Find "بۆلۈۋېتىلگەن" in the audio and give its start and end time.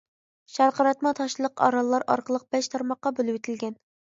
3.23-3.79